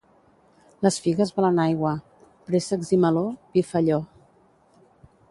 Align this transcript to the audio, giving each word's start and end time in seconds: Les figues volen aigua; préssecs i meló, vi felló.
Les 0.85 0.95
figues 1.07 1.33
volen 1.35 1.59
aigua; 1.65 1.91
préssecs 2.47 2.89
i 2.97 2.99
meló, 3.03 3.23
vi 3.59 3.63
felló. 3.73 3.99